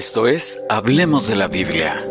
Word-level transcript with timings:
Esto 0.00 0.26
es 0.26 0.58
Hablemos 0.70 1.26
de 1.26 1.36
la 1.36 1.46
Biblia. 1.46 2.02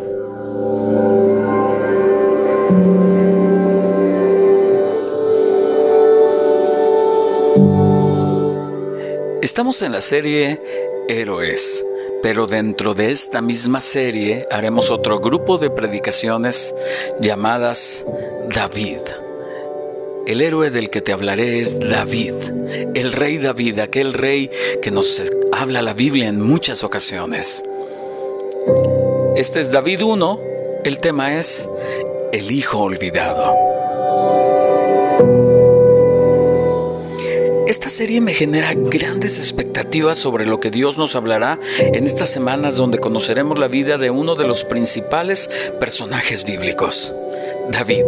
Estamos 9.41 9.81
en 9.81 9.91
la 9.91 10.02
serie 10.02 10.62
Héroes, 11.07 11.84
pero 12.21 12.45
dentro 12.45 12.94
de 12.94 13.09
esta 13.09 13.41
misma 13.41 13.81
serie 13.81 14.45
haremos 14.52 14.91
otro 14.91 15.17
grupo 15.17 15.58
de 15.58 15.71
predicaciones 15.71 16.76
llamadas 17.20 18.05
David. 18.53 18.99
El 20.27 20.41
héroe 20.41 20.70
del 20.70 20.91
que 20.91 21.02
te 21.02 21.12
hablaré 21.12 21.59
es 21.59 21.80
David, 21.80 22.35
el 22.94 23.13
rey 23.13 23.40
David, 23.40 23.80
aquel 23.80 24.13
rey 24.13 24.52
que 24.80 24.91
nos 24.91 25.23
habla 25.52 25.81
la 25.81 25.95
Biblia 25.95 26.27
en 26.27 26.40
muchas 26.40 26.84
ocasiones. 26.84 27.63
Este 29.39 29.61
es 29.61 29.71
David 29.71 30.03
1, 30.03 30.39
el 30.84 30.98
tema 30.98 31.39
es 31.39 31.70
el 32.34 32.52
hijo 32.52 32.80
olvidado. 32.80 33.55
Esta 37.66 37.89
serie 37.89 38.20
me 38.20 38.33
genera 38.33 38.73
grandes 38.73 39.39
expectativas 39.39 40.17
sobre 40.17 40.45
lo 40.45 40.59
que 40.59 40.71
Dios 40.71 40.97
nos 40.97 41.16
hablará 41.16 41.57
en 41.80 42.05
estas 42.05 42.30
semanas 42.30 42.75
donde 42.75 42.97
conoceremos 42.97 43.57
la 43.57 43.70
vida 43.70 43.97
de 43.97 44.09
uno 44.09 44.35
de 44.35 44.45
los 44.45 44.66
principales 44.66 45.49
personajes 45.80 46.44
bíblicos, 46.44 47.13
David. 47.72 48.05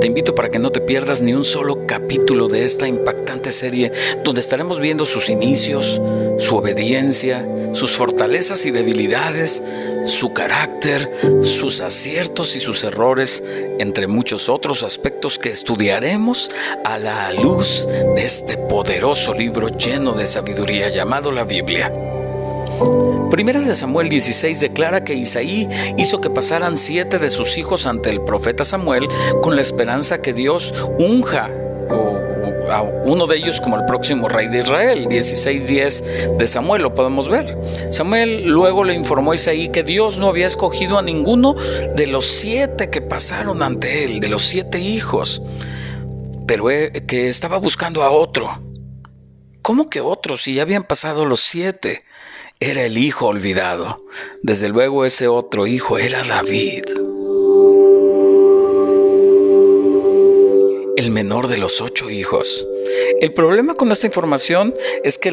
Te 0.00 0.06
invito 0.06 0.34
para 0.34 0.50
que 0.50 0.58
no 0.58 0.70
te 0.70 0.80
pierdas 0.80 1.22
ni 1.22 1.34
un 1.34 1.44
solo 1.44 1.86
capítulo 1.86 2.48
de 2.48 2.64
esta 2.64 2.86
impactante 2.86 3.52
serie 3.52 3.92
donde 4.22 4.40
estaremos 4.40 4.80
viendo 4.80 5.06
sus 5.06 5.28
inicios, 5.28 6.00
su 6.38 6.56
obediencia, 6.56 7.46
sus 7.72 7.92
fortalezas 7.92 8.66
y 8.66 8.70
debilidades, 8.70 9.62
su 10.06 10.32
carácter, 10.32 11.10
sus 11.42 11.80
aciertos 11.80 12.54
y 12.56 12.60
sus 12.60 12.84
errores, 12.84 13.42
entre 13.78 14.06
muchos 14.06 14.48
otros 14.48 14.82
aspectos 14.82 15.38
que 15.38 15.50
estudiaremos 15.50 16.50
a 16.84 16.98
la 16.98 17.32
luz 17.32 17.86
de 17.86 18.24
este 18.24 18.56
poderoso 18.56 19.34
libro 19.34 19.68
lleno 19.68 20.12
de 20.12 20.26
sabiduría 20.26 20.88
llamado 20.90 21.32
la 21.32 21.44
Biblia. 21.44 21.92
Primera 23.30 23.60
de 23.60 23.74
Samuel 23.74 24.08
16 24.08 24.60
declara 24.60 25.02
que 25.04 25.14
Isaí 25.14 25.68
hizo 25.96 26.20
que 26.20 26.30
pasaran 26.30 26.76
siete 26.76 27.18
de 27.18 27.30
sus 27.30 27.58
hijos 27.58 27.86
ante 27.86 28.10
el 28.10 28.22
profeta 28.22 28.64
Samuel 28.64 29.08
con 29.42 29.56
la 29.56 29.62
esperanza 29.62 30.22
que 30.22 30.32
Dios 30.32 30.72
unja 30.98 31.50
a 32.70 32.82
uno 32.82 33.26
de 33.26 33.36
ellos 33.36 33.60
como 33.60 33.76
el 33.76 33.84
próximo 33.84 34.28
rey 34.28 34.48
de 34.48 34.58
Israel. 34.60 35.06
16.10 35.06 36.36
de 36.36 36.46
Samuel 36.46 36.82
lo 36.82 36.94
podemos 36.94 37.28
ver. 37.28 37.56
Samuel 37.90 38.44
luego 38.44 38.84
le 38.84 38.94
informó 38.94 39.32
a 39.32 39.34
Isaí 39.34 39.68
que 39.68 39.82
Dios 39.82 40.18
no 40.18 40.28
había 40.28 40.46
escogido 40.46 40.98
a 40.98 41.02
ninguno 41.02 41.54
de 41.54 42.06
los 42.06 42.26
siete 42.26 42.90
que 42.90 43.00
pasaron 43.00 43.62
ante 43.62 44.04
él, 44.04 44.20
de 44.20 44.28
los 44.28 44.42
siete 44.42 44.80
hijos, 44.80 45.42
pero 46.46 46.70
eh, 46.70 47.04
que 47.06 47.28
estaba 47.28 47.58
buscando 47.58 48.02
a 48.02 48.10
otro. 48.10 48.62
¿Cómo 49.62 49.88
que 49.88 50.00
otro 50.00 50.36
si 50.36 50.54
ya 50.54 50.62
habían 50.62 50.84
pasado 50.84 51.24
los 51.24 51.40
siete? 51.40 52.04
Era 52.66 52.86
el 52.86 52.96
hijo 52.96 53.26
olvidado. 53.26 54.02
Desde 54.40 54.70
luego 54.70 55.04
ese 55.04 55.28
otro 55.28 55.66
hijo 55.66 55.98
era 55.98 56.22
David. 56.22 56.84
el 60.96 61.10
menor 61.10 61.48
de 61.48 61.58
los 61.58 61.82
ocho 61.82 62.08
hijos. 62.08 62.66
El 63.20 63.34
problema 63.34 63.74
con 63.74 63.92
esta 63.92 64.06
información 64.06 64.74
es 65.02 65.18
que 65.18 65.30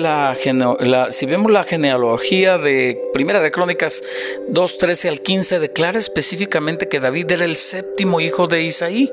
si 1.11 1.25
vemos 1.25 1.51
la 1.51 1.63
genealogía 1.63 2.57
de 2.57 3.01
Primera 3.13 3.39
de 3.39 3.51
Crónicas 3.51 4.03
2, 4.49 4.77
13 4.77 5.07
al 5.07 5.21
15, 5.21 5.59
declara 5.59 5.99
específicamente 5.99 6.89
que 6.89 6.99
David 6.99 7.31
era 7.31 7.45
el 7.45 7.55
séptimo 7.55 8.19
hijo 8.19 8.47
de 8.47 8.63
Isaí. 8.63 9.09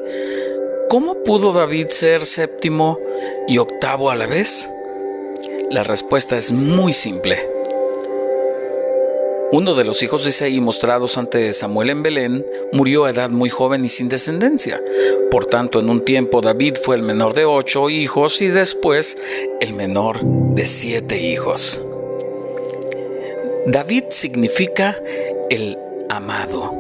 ¿Cómo 0.91 1.23
pudo 1.23 1.53
David 1.53 1.89
ser 1.91 2.27
séptimo 2.27 2.99
y 3.47 3.59
octavo 3.59 4.11
a 4.11 4.17
la 4.17 4.27
vez? 4.27 4.69
La 5.71 5.85
respuesta 5.85 6.37
es 6.37 6.51
muy 6.51 6.93
simple. 6.93 7.58
Uno 9.51 9.75
de 9.75 9.85
los 9.85 10.03
hijos 10.03 10.25
de 10.25 10.31
Isaí 10.31 10.61
mostrados 10.61 11.17
ante 11.17 11.55
Samuel 11.55 11.89
en 11.89 12.03
Belén 12.03 12.47
murió 12.71 13.07
a 13.07 13.11
edad 13.11 13.31
muy 13.31 13.49
joven 13.49 13.83
y 13.83 13.89
sin 13.89 14.11
descendencia. 14.11 14.79
Por 15.31 15.47
tanto, 15.47 15.81
en 15.81 15.89
un 15.89 16.05
tiempo 16.05 16.43
David 16.43 16.75
fue 16.83 16.97
el 16.97 17.03
menor 17.03 17.33
de 17.33 17.47
ocho 17.47 17.89
hijos 17.89 18.43
y 18.43 18.49
después 18.49 19.17
el 19.63 19.73
menor 19.73 20.21
de 20.23 20.67
siete 20.67 21.23
hijos. 21.23 21.83
David 23.67 24.05
significa 24.11 25.01
el 25.49 25.79
amado, 26.11 26.75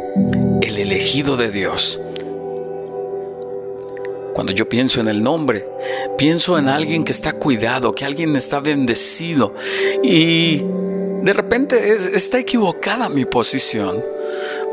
el 0.60 0.76
elegido 0.76 1.38
de 1.38 1.50
Dios. 1.50 1.98
Cuando 4.34 4.52
yo 4.52 4.68
pienso 4.68 5.00
en 5.00 5.08
el 5.08 5.22
nombre, 5.22 5.66
pienso 6.18 6.58
en 6.58 6.68
alguien 6.68 7.04
que 7.04 7.12
está 7.12 7.32
cuidado, 7.32 7.92
que 7.92 8.04
alguien 8.04 8.36
está 8.36 8.60
bendecido 8.60 9.54
y 10.02 10.62
de 11.22 11.32
repente 11.32 11.94
está 12.14 12.38
equivocada 12.38 13.08
mi 13.08 13.24
posición, 13.24 14.02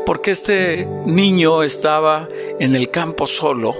porque 0.04 0.30
este 0.30 0.86
niño 1.04 1.62
estaba 1.62 2.28
en 2.58 2.74
el 2.74 2.90
campo 2.90 3.26
solo. 3.26 3.74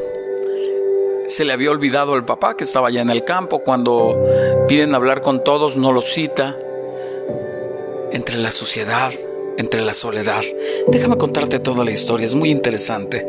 Se 1.27 1.45
le 1.45 1.53
había 1.53 1.71
olvidado 1.71 2.15
el 2.15 2.25
papá 2.25 2.57
que 2.57 2.65
estaba 2.65 2.91
ya 2.91 3.01
en 3.01 3.11
el 3.11 3.25
campo. 3.25 3.61
Cuando 3.61 4.17
piden 4.69 4.95
hablar 4.95 5.23
con 5.23 5.43
todos, 5.43 5.77
no 5.77 5.93
lo 5.93 6.03
cita. 6.03 6.57
Entre 8.13 8.39
la 8.39 8.51
sociedad, 8.51 9.13
entre 9.59 9.83
la 9.83 9.95
soledad. 9.95 10.43
Déjame 10.89 11.19
contarte 11.19 11.59
toda 11.59 11.85
la 11.85 11.91
historia, 11.91 12.27
es 12.27 12.35
muy 12.35 12.51
interesante. 12.51 13.27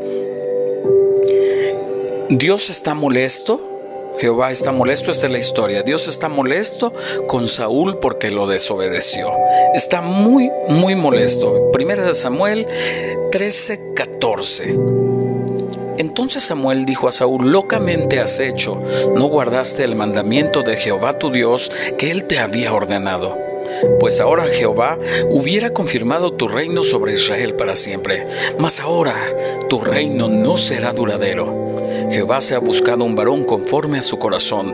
Dios 2.29 2.69
está 2.69 2.93
molesto 2.93 3.61
Jehová 4.19 4.51
está 4.51 4.71
molesto, 4.71 5.11
esta 5.11 5.27
es 5.27 5.31
la 5.31 5.37
historia. 5.37 5.83
Dios 5.83 6.07
está 6.07 6.29
molesto 6.29 6.93
con 7.27 7.47
Saúl 7.47 7.99
porque 7.99 8.31
lo 8.31 8.47
desobedeció. 8.47 9.31
Está 9.73 10.01
muy, 10.01 10.49
muy 10.69 10.95
molesto. 10.95 11.71
Primera 11.71 12.03
de 12.03 12.13
Samuel 12.13 12.67
13, 13.31 13.93
14. 13.93 14.75
Entonces 15.97 16.43
Samuel 16.43 16.85
dijo 16.85 17.07
a 17.07 17.11
Saúl, 17.11 17.51
locamente 17.51 18.19
has 18.19 18.39
hecho, 18.39 18.81
no 19.15 19.25
guardaste 19.25 19.83
el 19.83 19.95
mandamiento 19.95 20.61
de 20.61 20.77
Jehová 20.77 21.13
tu 21.13 21.31
Dios 21.31 21.71
que 21.97 22.11
él 22.11 22.25
te 22.25 22.39
había 22.39 22.73
ordenado. 22.73 23.37
Pues 23.99 24.19
ahora 24.19 24.45
Jehová 24.45 24.97
hubiera 25.29 25.71
confirmado 25.71 26.33
tu 26.33 26.47
reino 26.47 26.83
sobre 26.83 27.13
Israel 27.13 27.55
para 27.55 27.75
siempre, 27.75 28.25
mas 28.57 28.79
ahora 28.79 29.15
tu 29.69 29.81
reino 29.81 30.27
no 30.29 30.57
será 30.57 30.93
duradero. 30.93 31.66
Jehová 32.09 32.41
se 32.41 32.55
ha 32.55 32.59
buscado 32.59 33.03
un 33.03 33.15
varón 33.15 33.43
conforme 33.43 33.99
a 33.99 34.01
su 34.01 34.17
corazón, 34.17 34.73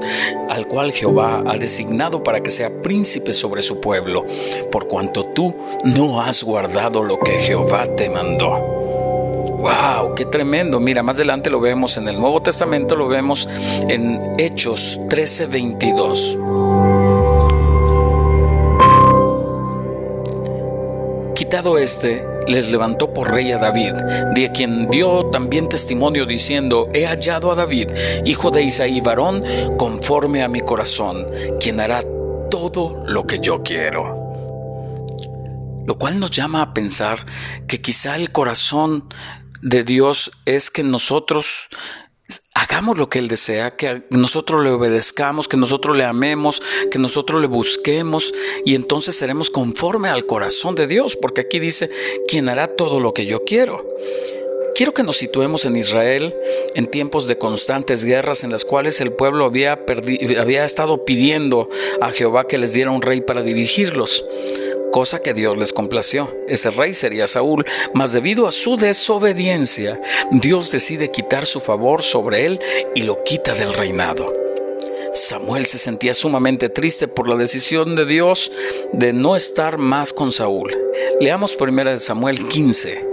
al 0.49 0.67
cual 0.67 0.91
Jehová 0.91 1.43
ha 1.45 1.57
designado 1.57 2.23
para 2.23 2.41
que 2.41 2.49
sea 2.49 2.81
príncipe 2.81 3.33
sobre 3.33 3.61
su 3.61 3.79
pueblo, 3.81 4.25
por 4.71 4.87
cuanto 4.87 5.25
tú 5.25 5.55
no 5.83 6.21
has 6.21 6.43
guardado 6.43 7.03
lo 7.03 7.19
que 7.19 7.33
Jehová 7.33 7.85
te 7.95 8.09
mandó. 8.09 8.51
¡Wow! 9.63 10.13
¡Qué 10.15 10.25
tremendo! 10.25 10.79
Mira, 10.79 11.03
más 11.03 11.15
adelante 11.15 11.49
lo 11.49 11.59
vemos 11.61 11.95
en 11.97 12.07
el 12.09 12.19
Nuevo 12.19 12.41
Testamento, 12.41 12.95
lo 12.97 13.07
vemos 13.07 13.47
en 13.87 14.33
Hechos 14.37 14.99
13:22. 15.07 16.37
Quitado 21.33 21.77
este, 21.77 22.25
les 22.47 22.71
levantó 22.71 23.13
por 23.13 23.31
rey 23.31 23.51
a 23.51 23.57
David, 23.57 23.93
de 24.35 24.51
quien 24.53 24.89
dio 24.89 25.29
también 25.29 25.69
testimonio 25.69 26.25
diciendo, 26.25 26.89
he 26.93 27.05
hallado 27.05 27.51
a 27.51 27.55
David, 27.55 27.89
hijo 28.25 28.51
de 28.51 28.63
Isaí, 28.63 29.01
varón, 29.01 29.43
conforme 29.77 30.43
a 30.43 30.47
mi 30.47 30.61
corazón, 30.61 31.27
quien 31.59 31.79
hará 31.79 32.03
todo 32.49 32.95
lo 33.05 33.25
que 33.25 33.39
yo 33.39 33.59
quiero. 33.59 34.13
Lo 35.85 35.97
cual 35.97 36.19
nos 36.19 36.31
llama 36.31 36.61
a 36.61 36.73
pensar 36.73 37.25
que 37.67 37.81
quizá 37.81 38.15
el 38.15 38.31
corazón 38.31 39.09
de 39.61 39.83
Dios 39.83 40.31
es 40.45 40.69
que 40.69 40.83
nosotros 40.83 41.69
hagamos 42.53 42.97
lo 42.97 43.09
que 43.09 43.19
Él 43.19 43.27
desea, 43.27 43.75
que 43.75 44.03
nosotros 44.09 44.63
le 44.63 44.71
obedezcamos, 44.71 45.47
que 45.47 45.57
nosotros 45.57 45.95
le 45.95 46.03
amemos, 46.03 46.61
que 46.91 46.99
nosotros 46.99 47.41
le 47.41 47.47
busquemos 47.47 48.33
y 48.65 48.75
entonces 48.75 49.15
seremos 49.15 49.49
conforme 49.49 50.09
al 50.09 50.25
corazón 50.25 50.75
de 50.75 50.87
Dios, 50.87 51.15
porque 51.15 51.41
aquí 51.41 51.59
dice, 51.59 51.89
quien 52.27 52.49
hará 52.49 52.67
todo 52.67 52.99
lo 52.99 53.13
que 53.13 53.25
yo 53.25 53.43
quiero. 53.43 53.85
Quiero 54.75 54.93
que 54.93 55.03
nos 55.03 55.17
situemos 55.17 55.65
en 55.65 55.75
Israel 55.75 56.33
en 56.73 56.87
tiempos 56.87 57.27
de 57.27 57.37
constantes 57.37 58.03
guerras 58.05 58.43
en 58.43 58.51
las 58.51 58.65
cuales 58.65 59.01
el 59.01 59.11
pueblo 59.11 59.45
había, 59.45 59.85
había 60.39 60.65
estado 60.65 61.05
pidiendo 61.05 61.69
a 62.01 62.09
Jehová 62.09 62.47
que 62.47 62.57
les 62.57 62.73
diera 62.73 62.89
un 62.89 63.03
rey 63.03 63.21
para 63.21 63.43
dirigirlos 63.43 64.25
cosa 64.93 65.23
que 65.23 65.33
Dios 65.33 65.57
les 65.57 65.73
complació. 65.73 66.29
Ese 66.47 66.69
rey 66.69 66.93
sería 66.93 67.27
Saúl, 67.27 67.65
mas 67.95 68.13
debido 68.13 68.47
a 68.47 68.51
su 68.51 68.77
desobediencia, 68.77 69.99
Dios 70.29 70.71
decide 70.71 71.09
quitar 71.09 71.47
su 71.47 71.59
favor 71.59 72.03
sobre 72.03 72.45
él 72.45 72.59
y 72.93 73.01
lo 73.01 73.23
quita 73.23 73.55
del 73.55 73.73
reinado. 73.73 74.31
Samuel 75.11 75.65
se 75.65 75.79
sentía 75.79 76.13
sumamente 76.13 76.69
triste 76.69 77.07
por 77.07 77.27
la 77.27 77.35
decisión 77.35 77.95
de 77.95 78.05
Dios 78.05 78.51
de 78.93 79.13
no 79.13 79.35
estar 79.35 79.79
más 79.79 80.13
con 80.13 80.31
Saúl. 80.31 80.71
Leamos 81.19 81.55
primero 81.55 81.89
de 81.89 81.97
Samuel 81.97 82.47
15. 82.47 83.07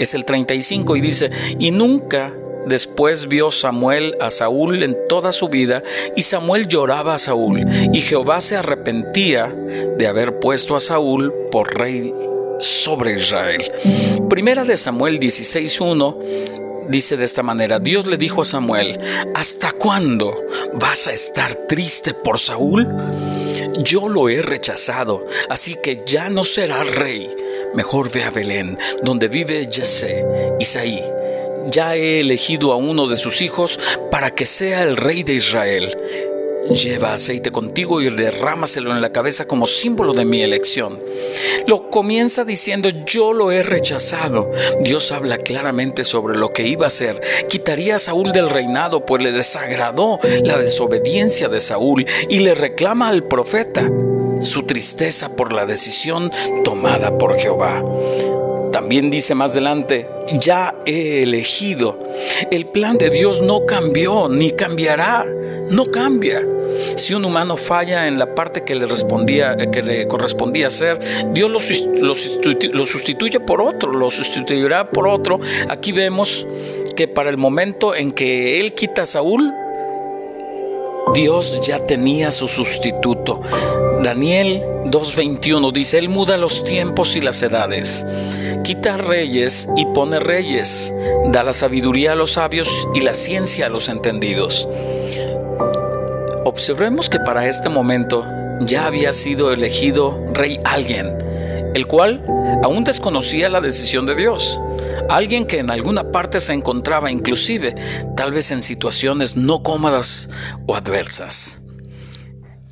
Es 0.00 0.14
el 0.14 0.24
35 0.24 0.96
y 0.96 1.00
dice, 1.00 1.30
y 1.60 1.70
nunca 1.70 2.34
Después 2.66 3.28
vio 3.28 3.50
Samuel 3.50 4.16
a 4.20 4.30
Saúl 4.30 4.82
en 4.82 4.96
toda 5.08 5.32
su 5.32 5.48
vida, 5.48 5.82
y 6.16 6.22
Samuel 6.22 6.66
lloraba 6.66 7.14
a 7.14 7.18
Saúl, 7.18 7.64
y 7.92 8.00
Jehová 8.00 8.40
se 8.40 8.56
arrepentía 8.56 9.46
de 9.96 10.06
haber 10.06 10.38
puesto 10.40 10.76
a 10.76 10.80
Saúl 10.80 11.32
por 11.50 11.78
rey 11.78 12.12
sobre 12.60 13.14
Israel. 13.14 13.62
Primera 14.28 14.64
de 14.64 14.76
Samuel 14.76 15.20
16.1 15.20 16.64
dice 16.88 17.16
de 17.16 17.24
esta 17.24 17.42
manera, 17.42 17.78
Dios 17.78 18.06
le 18.06 18.16
dijo 18.16 18.42
a 18.42 18.44
Samuel, 18.44 18.98
¿hasta 19.34 19.72
cuándo 19.72 20.34
vas 20.74 21.06
a 21.06 21.12
estar 21.12 21.54
triste 21.66 22.14
por 22.14 22.38
Saúl? 22.38 22.88
Yo 23.82 24.08
lo 24.08 24.28
he 24.28 24.42
rechazado, 24.42 25.26
así 25.48 25.76
que 25.82 26.02
ya 26.06 26.30
no 26.30 26.44
será 26.44 26.84
rey. 26.84 27.28
Mejor 27.74 28.10
ve 28.10 28.22
a 28.22 28.30
Belén, 28.30 28.78
donde 29.02 29.28
vive 29.28 29.68
Jesse, 29.70 30.24
Isaí. 30.60 31.02
Ya 31.70 31.96
he 31.96 32.20
elegido 32.20 32.72
a 32.72 32.76
uno 32.76 33.06
de 33.06 33.16
sus 33.16 33.40
hijos 33.40 33.78
para 34.10 34.30
que 34.30 34.46
sea 34.46 34.82
el 34.82 34.96
rey 34.96 35.22
de 35.22 35.34
Israel. 35.34 35.96
Lleva 36.70 37.12
aceite 37.12 37.52
contigo 37.52 38.00
y 38.00 38.08
derrámaselo 38.08 38.90
en 38.90 39.02
la 39.02 39.12
cabeza 39.12 39.46
como 39.46 39.66
símbolo 39.66 40.14
de 40.14 40.24
mi 40.24 40.42
elección. 40.42 40.98
Lo 41.66 41.90
comienza 41.90 42.44
diciendo, 42.44 42.88
yo 43.04 43.34
lo 43.34 43.52
he 43.52 43.62
rechazado. 43.62 44.50
Dios 44.80 45.12
habla 45.12 45.36
claramente 45.36 46.04
sobre 46.04 46.38
lo 46.38 46.48
que 46.48 46.66
iba 46.66 46.86
a 46.86 46.88
hacer. 46.88 47.20
Quitaría 47.48 47.96
a 47.96 47.98
Saúl 47.98 48.32
del 48.32 48.48
reinado, 48.48 49.04
pues 49.04 49.22
le 49.22 49.32
desagradó 49.32 50.18
la 50.42 50.56
desobediencia 50.56 51.48
de 51.48 51.60
Saúl 51.60 52.06
y 52.30 52.38
le 52.38 52.54
reclama 52.54 53.08
al 53.08 53.24
profeta 53.24 53.90
su 54.40 54.62
tristeza 54.64 55.36
por 55.36 55.52
la 55.52 55.66
decisión 55.66 56.32
tomada 56.64 57.18
por 57.18 57.36
Jehová. 57.36 57.82
También 58.74 59.08
dice 59.08 59.36
más 59.36 59.52
adelante, 59.52 60.08
ya 60.32 60.74
he 60.84 61.22
elegido. 61.22 61.96
El 62.50 62.66
plan 62.66 62.98
de 62.98 63.08
Dios 63.08 63.40
no 63.40 63.66
cambió 63.66 64.28
ni 64.28 64.50
cambiará, 64.50 65.24
no 65.70 65.92
cambia. 65.92 66.44
Si 66.96 67.14
un 67.14 67.24
humano 67.24 67.56
falla 67.56 68.08
en 68.08 68.18
la 68.18 68.34
parte 68.34 68.64
que 68.64 68.74
le, 68.74 68.86
respondía, 68.86 69.56
que 69.70 69.80
le 69.80 70.08
correspondía 70.08 70.66
hacer, 70.66 70.98
Dios 71.32 71.48
lo, 71.48 71.60
lo 72.72 72.86
sustituye 72.86 73.38
por 73.38 73.62
otro, 73.62 73.92
lo 73.92 74.10
sustituirá 74.10 74.90
por 74.90 75.06
otro. 75.06 75.38
Aquí 75.68 75.92
vemos 75.92 76.44
que 76.96 77.06
para 77.06 77.30
el 77.30 77.36
momento 77.36 77.94
en 77.94 78.10
que 78.10 78.58
él 78.58 78.74
quita 78.74 79.02
a 79.02 79.06
Saúl, 79.06 79.52
Dios 81.14 81.60
ya 81.64 81.78
tenía 81.78 82.32
su 82.32 82.48
sustituto. 82.48 83.40
Daniel 84.04 84.62
2.21 84.84 85.72
dice, 85.72 85.96
Él 85.96 86.10
muda 86.10 86.36
los 86.36 86.62
tiempos 86.62 87.16
y 87.16 87.22
las 87.22 87.42
edades, 87.42 88.04
quita 88.62 88.98
reyes 88.98 89.66
y 89.78 89.86
pone 89.86 90.20
reyes, 90.20 90.92
da 91.28 91.42
la 91.42 91.54
sabiduría 91.54 92.12
a 92.12 92.14
los 92.14 92.32
sabios 92.32 92.68
y 92.94 93.00
la 93.00 93.14
ciencia 93.14 93.64
a 93.64 93.68
los 93.70 93.88
entendidos. 93.88 94.68
Observemos 96.44 97.08
que 97.08 97.18
para 97.18 97.48
este 97.48 97.70
momento 97.70 98.26
ya 98.60 98.84
había 98.84 99.14
sido 99.14 99.50
elegido 99.54 100.22
rey 100.34 100.60
alguien, 100.66 101.16
el 101.74 101.86
cual 101.86 102.22
aún 102.62 102.84
desconocía 102.84 103.48
la 103.48 103.62
decisión 103.62 104.04
de 104.04 104.16
Dios. 104.16 104.60
Alguien 105.08 105.46
que 105.46 105.60
en 105.60 105.70
alguna 105.70 106.12
parte 106.12 106.40
se 106.40 106.52
encontraba 106.52 107.10
inclusive 107.10 107.74
tal 108.14 108.32
vez 108.32 108.50
en 108.50 108.60
situaciones 108.60 109.34
no 109.34 109.62
cómodas 109.62 110.28
o 110.66 110.76
adversas. 110.76 111.63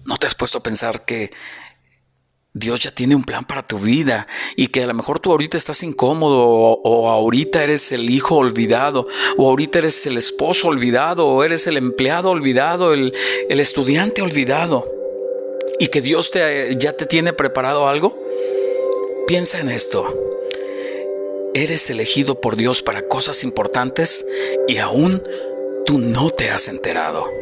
¿No 0.04 0.16
te 0.18 0.26
has 0.26 0.34
puesto 0.34 0.58
a 0.58 0.62
pensar 0.62 1.04
que 1.04 1.30
Dios 2.54 2.80
ya 2.80 2.90
tiene 2.90 3.14
un 3.14 3.24
plan 3.24 3.44
para 3.44 3.62
tu 3.62 3.78
vida 3.78 4.26
y 4.56 4.66
que 4.66 4.82
a 4.82 4.86
lo 4.86 4.92
mejor 4.92 5.20
tú 5.20 5.30
ahorita 5.30 5.56
estás 5.56 5.82
incómodo 5.82 6.44
o, 6.44 7.08
ahorita 7.08 7.64
eres 7.64 7.92
el 7.92 8.10
hijo 8.10 8.36
olvidado 8.36 9.06
o 9.38 9.48
ahorita 9.48 9.78
eres 9.78 10.06
el 10.06 10.18
esposo 10.18 10.68
olvidado 10.68 11.26
o 11.26 11.44
eres 11.44 11.66
el 11.66 11.78
empleado 11.78 12.30
olvidado, 12.30 12.92
el, 12.92 13.14
el 13.48 13.60
estudiante 13.60 14.20
olvidado 14.20 14.86
y 15.78 15.88
que 15.88 16.02
Dios 16.02 16.30
te, 16.30 16.76
ya 16.76 16.92
te 16.92 17.06
tiene 17.06 17.32
preparado 17.32 17.88
algo? 17.88 18.16
Piensa 19.26 19.58
en 19.58 19.70
esto. 19.70 20.06
Eres 21.54 21.88
elegido 21.90 22.40
por 22.40 22.56
Dios 22.56 22.82
para 22.82 23.02
cosas 23.02 23.44
importantes 23.44 24.26
y 24.68 24.78
aún 24.78 25.22
tú 25.86 25.98
no 25.98 26.30
te 26.30 26.50
has 26.50 26.68
enterado. 26.68 27.41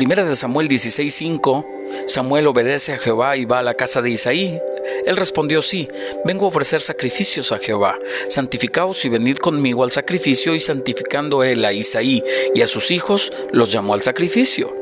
Primera 0.00 0.24
de 0.24 0.34
Samuel 0.34 0.66
16:5, 0.66 1.66
Samuel 2.06 2.46
obedece 2.46 2.94
a 2.94 2.98
Jehová 2.98 3.36
y 3.36 3.44
va 3.44 3.58
a 3.58 3.62
la 3.62 3.74
casa 3.74 4.00
de 4.00 4.08
Isaí. 4.08 4.58
Él 5.04 5.14
respondió, 5.14 5.60
sí, 5.60 5.90
vengo 6.24 6.46
a 6.46 6.48
ofrecer 6.48 6.80
sacrificios 6.80 7.52
a 7.52 7.58
Jehová. 7.58 7.98
Santificaos 8.30 9.04
y 9.04 9.10
venid 9.10 9.36
conmigo 9.36 9.84
al 9.84 9.90
sacrificio 9.90 10.54
y 10.54 10.60
santificando 10.60 11.44
él 11.44 11.62
a 11.66 11.74
Isaí 11.74 12.24
y 12.54 12.62
a 12.62 12.66
sus 12.66 12.90
hijos, 12.90 13.30
los 13.52 13.72
llamó 13.72 13.92
al 13.92 14.00
sacrificio. 14.00 14.74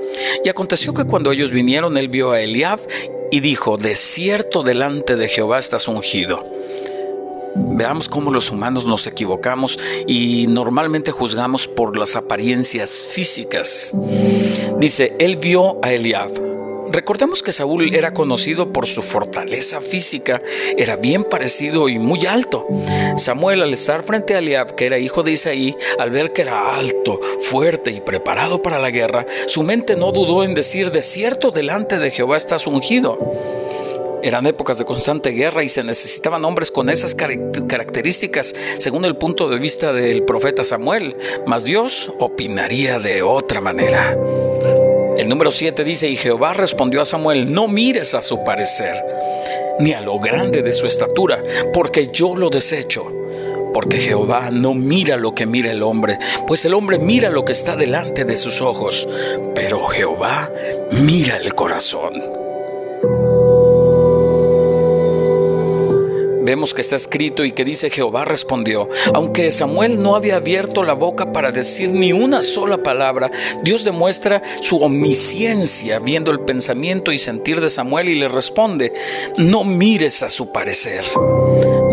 Y 0.44 0.50
aconteció 0.50 0.94
que 0.94 1.04
cuando 1.04 1.32
ellos 1.32 1.50
vinieron, 1.50 1.96
él 1.96 2.06
vio 2.06 2.30
a 2.30 2.40
Eliab 2.40 2.78
y 3.32 3.40
dijo, 3.40 3.76
de 3.76 3.96
cierto 3.96 4.62
delante 4.62 5.16
de 5.16 5.26
Jehová 5.26 5.58
estás 5.58 5.88
ungido. 5.88 6.57
Veamos 7.58 8.08
cómo 8.08 8.30
los 8.30 8.50
humanos 8.50 8.86
nos 8.86 9.06
equivocamos 9.06 9.78
y 10.06 10.46
normalmente 10.48 11.12
juzgamos 11.12 11.68
por 11.68 11.96
las 11.96 12.16
apariencias 12.16 13.06
físicas. 13.10 13.94
Dice, 14.78 15.14
él 15.18 15.36
vio 15.36 15.78
a 15.82 15.92
Eliab. 15.92 16.48
Recordemos 16.90 17.42
que 17.42 17.52
Saúl 17.52 17.94
era 17.94 18.14
conocido 18.14 18.72
por 18.72 18.86
su 18.86 19.02
fortaleza 19.02 19.80
física, 19.80 20.40
era 20.76 20.96
bien 20.96 21.22
parecido 21.22 21.88
y 21.88 21.98
muy 21.98 22.24
alto. 22.24 22.66
Samuel 23.16 23.62
al 23.62 23.74
estar 23.74 24.02
frente 24.02 24.34
a 24.34 24.38
Eliab, 24.38 24.74
que 24.74 24.86
era 24.86 24.98
hijo 24.98 25.22
de 25.22 25.32
Isaí, 25.32 25.76
al 25.98 26.10
ver 26.10 26.32
que 26.32 26.42
era 26.42 26.76
alto, 26.76 27.20
fuerte 27.40 27.90
y 27.90 28.00
preparado 28.00 28.62
para 28.62 28.78
la 28.78 28.90
guerra, 28.90 29.26
su 29.46 29.62
mente 29.62 29.96
no 29.96 30.12
dudó 30.12 30.44
en 30.44 30.54
decir, 30.54 30.90
de 30.90 31.02
cierto 31.02 31.50
delante 31.50 31.98
de 31.98 32.10
Jehová 32.10 32.38
estás 32.38 32.66
ungido. 32.66 33.18
Eran 34.22 34.46
épocas 34.46 34.78
de 34.78 34.84
constante 34.84 35.30
guerra 35.30 35.62
y 35.62 35.68
se 35.68 35.84
necesitaban 35.84 36.44
hombres 36.44 36.70
con 36.70 36.90
esas 36.90 37.14
características 37.14 38.54
según 38.78 39.04
el 39.04 39.16
punto 39.16 39.48
de 39.48 39.58
vista 39.58 39.92
del 39.92 40.24
profeta 40.24 40.64
Samuel, 40.64 41.16
mas 41.46 41.64
Dios 41.64 42.12
opinaría 42.18 42.98
de 42.98 43.22
otra 43.22 43.60
manera. 43.60 44.16
El 45.16 45.28
número 45.28 45.50
7 45.50 45.84
dice, 45.84 46.08
y 46.08 46.16
Jehová 46.16 46.54
respondió 46.54 47.00
a 47.00 47.04
Samuel, 47.04 47.52
no 47.52 47.68
mires 47.68 48.14
a 48.14 48.22
su 48.22 48.42
parecer, 48.44 48.96
ni 49.78 49.92
a 49.92 50.00
lo 50.00 50.18
grande 50.18 50.62
de 50.62 50.72
su 50.72 50.86
estatura, 50.86 51.42
porque 51.72 52.08
yo 52.08 52.34
lo 52.36 52.50
desecho. 52.50 53.06
Porque 53.74 53.98
Jehová 53.98 54.50
no 54.50 54.74
mira 54.74 55.16
lo 55.16 55.34
que 55.34 55.46
mira 55.46 55.70
el 55.70 55.82
hombre, 55.82 56.18
pues 56.46 56.64
el 56.64 56.74
hombre 56.74 56.98
mira 56.98 57.30
lo 57.30 57.44
que 57.44 57.52
está 57.52 57.76
delante 57.76 58.24
de 58.24 58.34
sus 58.34 58.60
ojos, 58.62 59.06
pero 59.54 59.84
Jehová 59.86 60.50
mira 60.90 61.36
el 61.36 61.54
corazón. 61.54 62.47
Vemos 66.48 66.72
que 66.72 66.80
está 66.80 66.96
escrito 66.96 67.44
y 67.44 67.52
que 67.52 67.62
dice 67.62 67.90
Jehová 67.90 68.24
respondió. 68.24 68.88
Aunque 69.12 69.50
Samuel 69.50 70.02
no 70.02 70.16
había 70.16 70.36
abierto 70.36 70.82
la 70.82 70.94
boca 70.94 71.30
para 71.30 71.52
decir 71.52 71.90
ni 71.90 72.14
una 72.14 72.40
sola 72.40 72.82
palabra, 72.82 73.30
Dios 73.62 73.84
demuestra 73.84 74.42
su 74.62 74.78
omnisciencia 74.78 75.98
viendo 75.98 76.30
el 76.30 76.40
pensamiento 76.40 77.12
y 77.12 77.18
sentir 77.18 77.60
de 77.60 77.68
Samuel 77.68 78.08
y 78.08 78.14
le 78.14 78.28
responde, 78.28 78.94
no 79.36 79.62
mires 79.62 80.22
a 80.22 80.30
su 80.30 80.50
parecer. 80.50 81.04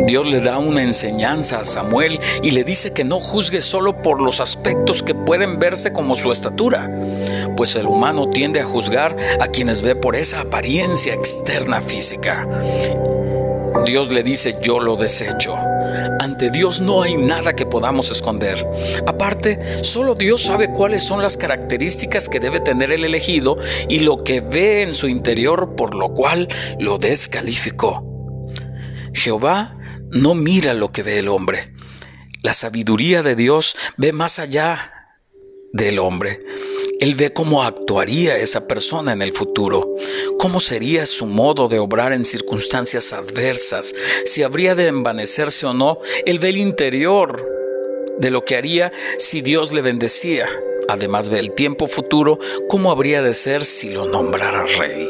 Dios 0.07 0.25
le 0.25 0.39
da 0.39 0.57
una 0.57 0.83
enseñanza 0.83 1.59
a 1.59 1.65
Samuel 1.65 2.17
y 2.41 2.51
le 2.51 2.63
dice 2.63 2.93
que 2.93 3.03
no 3.03 3.19
juzgue 3.19 3.61
solo 3.61 4.01
por 4.01 4.21
los 4.21 4.39
aspectos 4.39 5.03
que 5.03 5.15
pueden 5.15 5.59
verse 5.59 5.91
como 5.91 6.15
su 6.15 6.31
estatura, 6.31 6.89
pues 7.57 7.75
el 7.75 7.87
humano 7.87 8.29
tiende 8.29 8.61
a 8.61 8.65
juzgar 8.65 9.17
a 9.41 9.47
quienes 9.47 9.81
ve 9.81 9.97
por 9.97 10.15
esa 10.15 10.39
apariencia 10.39 11.13
externa 11.13 11.81
física. 11.81 12.47
Dios 13.83 14.11
le 14.11 14.23
dice, 14.23 14.57
yo 14.61 14.79
lo 14.79 14.95
desecho. 14.95 15.55
Ante 16.19 16.49
Dios 16.49 16.81
no 16.81 17.03
hay 17.03 17.15
nada 17.15 17.55
que 17.55 17.65
podamos 17.65 18.09
esconder. 18.11 18.65
Aparte, 19.05 19.83
solo 19.83 20.15
Dios 20.15 20.43
sabe 20.43 20.71
cuáles 20.71 21.03
son 21.03 21.21
las 21.21 21.37
características 21.37 22.29
que 22.29 22.39
debe 22.39 22.59
tener 22.59 22.91
el 22.91 23.03
elegido 23.03 23.57
y 23.89 23.99
lo 23.99 24.17
que 24.17 24.41
ve 24.41 24.81
en 24.83 24.93
su 24.93 25.07
interior, 25.07 25.75
por 25.75 25.95
lo 25.95 26.09
cual 26.09 26.47
lo 26.79 26.97
descalificó. 26.97 28.03
Jehová 29.13 29.77
no 30.11 30.35
mira 30.35 30.73
lo 30.73 30.91
que 30.91 31.03
ve 31.03 31.19
el 31.19 31.27
hombre. 31.27 31.73
La 32.41 32.53
sabiduría 32.53 33.23
de 33.23 33.35
Dios 33.35 33.75
ve 33.97 34.13
más 34.13 34.39
allá 34.39 34.91
del 35.73 35.99
hombre. 35.99 36.41
Él 36.99 37.15
ve 37.15 37.33
cómo 37.33 37.63
actuaría 37.63 38.37
esa 38.37 38.67
persona 38.67 39.11
en 39.11 39.21
el 39.21 39.33
futuro, 39.33 39.95
cómo 40.39 40.59
sería 40.59 41.05
su 41.05 41.25
modo 41.25 41.67
de 41.67 41.79
obrar 41.79 42.13
en 42.13 42.23
circunstancias 42.23 43.11
adversas, 43.11 43.93
si 44.25 44.43
habría 44.43 44.75
de 44.75 44.87
envanecerse 44.87 45.65
o 45.65 45.73
no. 45.73 45.99
Él 46.25 46.39
ve 46.39 46.49
el 46.49 46.57
interior 46.57 47.45
de 48.17 48.31
lo 48.31 48.45
que 48.45 48.55
haría 48.55 48.93
si 49.17 49.41
Dios 49.41 49.73
le 49.73 49.81
bendecía. 49.81 50.47
Además 50.87 51.29
ve 51.29 51.39
el 51.39 51.51
tiempo 51.51 51.87
futuro, 51.87 52.39
cómo 52.69 52.91
habría 52.91 53.21
de 53.21 53.33
ser 53.33 53.65
si 53.65 53.89
lo 53.89 54.05
nombrara 54.05 54.65
rey. 54.65 55.09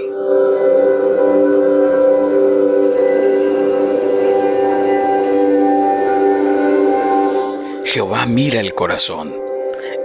Jehová 7.84 8.25
mira 8.25 8.60
el 8.60 8.74
corazón. 8.74 9.44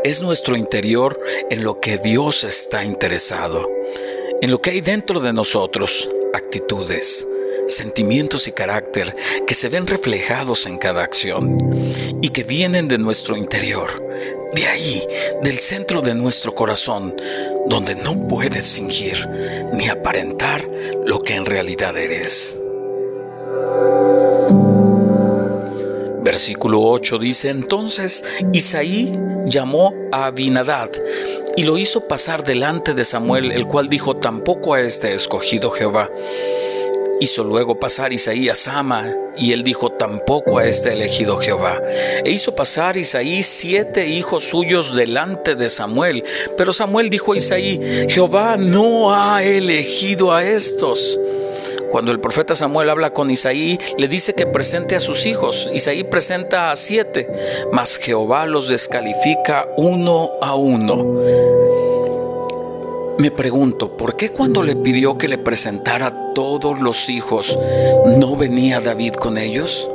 Es 0.03 0.23
nuestro 0.23 0.57
interior 0.57 1.21
en 1.51 1.63
lo 1.63 1.79
que 1.79 1.99
Dios 1.99 2.45
está 2.45 2.85
interesado, 2.85 3.71
en 4.41 4.51
lo 4.51 4.63
que 4.63 4.71
hay 4.71 4.81
dentro 4.81 5.21
de 5.21 5.35
nosotros, 5.35 6.09
actitudes, 6.33 7.29
sentimientos 7.67 8.49
y 8.49 8.53
carácter 8.53 9.15
que 9.47 9.55
se 9.55 9.69
ven 9.69 9.87
reflejados 9.87 10.65
en 10.65 10.79
cada 10.79 11.03
acción 11.03 11.59
y 12.23 12.31
que 12.31 12.45
vienen 12.45 12.89
de 12.89 12.97
nuestro 12.97 13.37
interior, 13.37 13.91
de 14.55 14.67
ahí, 14.67 15.07
del 15.43 15.59
centro 15.59 16.01
de 16.01 16.15
nuestro 16.15 16.55
corazón, 16.55 17.15
donde 17.69 17.95
no 17.95 18.27
puedes 18.27 18.73
fingir 18.73 19.29
ni 19.75 19.89
aparentar 19.89 20.67
lo 21.05 21.21
que 21.21 21.35
en 21.35 21.45
realidad 21.45 21.97
eres. 21.99 22.59
Versículo 26.31 26.81
8 26.83 27.19
dice, 27.19 27.49
entonces 27.49 28.23
Isaí 28.53 29.13
llamó 29.47 29.93
a 30.13 30.27
Abinadad 30.27 30.89
y 31.57 31.65
lo 31.65 31.77
hizo 31.77 32.07
pasar 32.07 32.45
delante 32.45 32.95
de 32.95 33.05
Samuel, 33.05 33.51
el 33.51 33.67
cual 33.67 33.89
dijo, 33.89 34.15
tampoco 34.17 34.75
a 34.75 34.81
este 34.81 35.13
escogido 35.13 35.73
Jehová. 35.73 36.09
Hizo 37.21 37.43
luego 37.43 37.81
pasar 37.81 38.13
Isaí 38.13 38.49
a 38.49 38.55
Sama, 38.55 39.13
y 39.37 39.53
él 39.53 39.65
dijo, 39.65 39.91
tampoco 39.91 40.59
a 40.59 40.67
este 40.67 40.93
elegido 40.93 41.37
Jehová. 41.37 41.83
E 42.25 42.31
hizo 42.31 42.55
pasar 42.55 42.97
Isaí 42.97 43.43
siete 43.43 44.07
hijos 44.07 44.45
suyos 44.45 44.95
delante 44.95 45.57
de 45.57 45.69
Samuel. 45.69 46.23
Pero 46.57 46.73
Samuel 46.73 47.11
dijo 47.11 47.33
a 47.33 47.39
Isaí, 47.39 48.07
Jehová 48.09 48.57
no 48.57 49.13
ha 49.13 49.43
elegido 49.43 50.33
a 50.33 50.45
estos. 50.45 51.19
Cuando 51.91 52.13
el 52.13 52.21
profeta 52.21 52.55
Samuel 52.55 52.89
habla 52.89 53.13
con 53.13 53.31
Isaí, 53.31 53.77
le 53.99 54.07
dice 54.07 54.35
que 54.35 54.47
presente 54.47 54.95
a 54.95 55.01
sus 55.01 55.27
hijos. 55.27 55.69
Isaí 55.73 56.05
presenta 56.05 56.71
a 56.71 56.77
siete, 56.77 57.29
mas 57.73 57.97
Jehová 57.97 58.47
los 58.47 58.69
descalifica 58.69 59.69
uno 59.77 60.31
a 60.41 60.55
uno. 60.55 61.21
Me 63.19 63.33
pregunto, 63.33 63.97
¿por 63.97 64.17
qué 64.17 64.31
cuando 64.31 64.63
le 64.63 64.77
pidió 64.77 65.17
que 65.17 65.27
le 65.27 65.37
presentara 65.37 66.33
todos 66.33 66.81
los 66.81 67.11
hijos, 67.11 67.59
no 68.07 68.37
venía 68.37 68.79
David 68.79 69.15
con 69.15 69.37
ellos? 69.37 69.91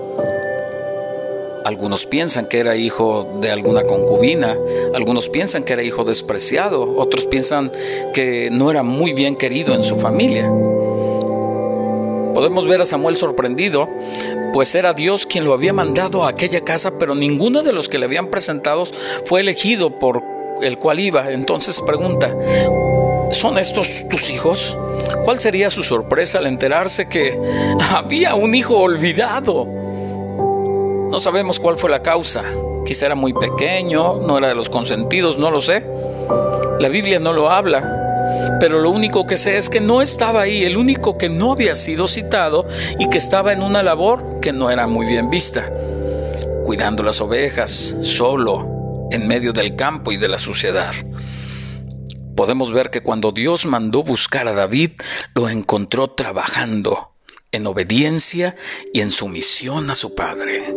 Algunos 1.63 2.05
piensan 2.05 2.45
que 2.45 2.59
era 2.59 2.75
hijo 2.75 3.39
de 3.41 3.51
alguna 3.51 3.83
concubina, 3.83 4.55
algunos 4.93 5.29
piensan 5.29 5.63
que 5.63 5.73
era 5.73 5.81
hijo 5.81 6.03
despreciado, 6.03 6.97
otros 6.97 7.25
piensan 7.25 7.71
que 8.13 8.49
no 8.51 8.69
era 8.69 8.83
muy 8.83 9.13
bien 9.13 9.37
querido 9.37 9.73
en 9.73 9.81
su 9.81 9.95
familia. 9.95 10.51
Podemos 12.35 12.67
ver 12.67 12.81
a 12.81 12.85
Samuel 12.85 13.15
sorprendido, 13.15 13.89
pues 14.51 14.75
era 14.75 14.91
Dios 14.91 15.25
quien 15.25 15.45
lo 15.45 15.53
había 15.53 15.71
mandado 15.71 16.25
a 16.25 16.29
aquella 16.29 16.59
casa, 16.65 16.99
pero 16.99 17.15
ninguno 17.15 17.63
de 17.63 17.71
los 17.71 17.87
que 17.87 17.97
le 17.97 18.03
habían 18.03 18.27
presentado 18.27 18.83
fue 19.23 19.39
elegido 19.39 19.97
por 19.99 20.21
el 20.61 20.77
cual 20.77 20.99
iba. 20.99 21.31
Entonces 21.31 21.81
pregunta, 21.81 22.35
¿son 23.31 23.57
estos 23.57 24.09
tus 24.09 24.29
hijos? 24.29 24.77
¿Cuál 25.23 25.39
sería 25.39 25.69
su 25.69 25.81
sorpresa 25.81 26.39
al 26.39 26.47
enterarse 26.47 27.07
que 27.07 27.39
había 27.93 28.35
un 28.35 28.53
hijo 28.53 28.79
olvidado? 28.79 29.65
No 31.09 31.19
sabemos 31.21 31.61
cuál 31.61 31.77
fue 31.77 31.89
la 31.89 32.01
causa. 32.01 32.43
Quizá 32.83 33.05
era 33.05 33.15
muy 33.15 33.31
pequeño, 33.31 34.15
no 34.15 34.37
era 34.37 34.49
de 34.49 34.55
los 34.55 34.69
consentidos, 34.69 35.37
no 35.37 35.51
lo 35.51 35.61
sé. 35.61 35.85
La 36.81 36.89
Biblia 36.89 37.17
no 37.21 37.31
lo 37.31 37.49
habla. 37.49 37.94
Pero 38.59 38.81
lo 38.81 38.89
único 38.89 39.25
que 39.25 39.37
sé 39.37 39.57
es 39.57 39.69
que 39.69 39.81
no 39.81 40.01
estaba 40.01 40.41
ahí, 40.41 40.63
el 40.63 40.77
único 40.77 41.17
que 41.17 41.29
no 41.29 41.51
había 41.51 41.75
sido 41.75 42.07
citado 42.07 42.67
y 42.99 43.09
que 43.09 43.17
estaba 43.17 43.53
en 43.53 43.61
una 43.61 43.83
labor 43.83 44.39
que 44.41 44.53
no 44.53 44.69
era 44.69 44.87
muy 44.87 45.05
bien 45.05 45.29
vista, 45.29 45.71
cuidando 46.63 47.03
las 47.03 47.21
ovejas, 47.21 47.97
solo, 48.01 49.07
en 49.11 49.27
medio 49.27 49.53
del 49.53 49.75
campo 49.75 50.11
y 50.11 50.17
de 50.17 50.29
la 50.29 50.39
suciedad. 50.39 50.93
Podemos 52.35 52.71
ver 52.71 52.89
que 52.89 53.01
cuando 53.01 53.31
Dios 53.31 53.65
mandó 53.65 54.03
buscar 54.03 54.47
a 54.47 54.53
David, 54.53 54.91
lo 55.33 55.47
encontró 55.47 56.09
trabajando 56.11 57.13
en 57.51 57.67
obediencia 57.67 58.55
y 58.93 58.99
en 58.99 59.11
sumisión 59.11 59.89
a 59.89 59.95
su 59.95 60.13
padre. 60.13 60.73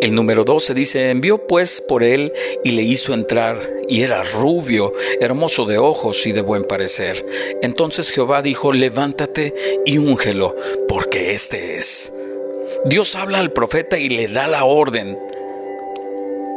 El 0.00 0.14
número 0.14 0.44
12 0.44 0.74
dice, 0.74 1.10
envió 1.10 1.46
pues 1.46 1.80
por 1.80 2.04
él 2.04 2.32
y 2.62 2.70
le 2.70 2.82
hizo 2.82 3.14
entrar, 3.14 3.68
y 3.88 4.02
era 4.02 4.22
rubio, 4.22 4.92
hermoso 5.20 5.64
de 5.64 5.78
ojos 5.78 6.24
y 6.26 6.32
de 6.32 6.40
buen 6.40 6.62
parecer. 6.64 7.26
Entonces 7.62 8.10
Jehová 8.10 8.40
dijo, 8.42 8.72
levántate 8.72 9.54
y 9.84 9.98
úngelo, 9.98 10.54
porque 10.86 11.32
este 11.32 11.76
es. 11.76 12.12
Dios 12.84 13.16
habla 13.16 13.40
al 13.40 13.52
profeta 13.52 13.98
y 13.98 14.08
le 14.08 14.28
da 14.28 14.46
la 14.46 14.64
orden. 14.64 15.18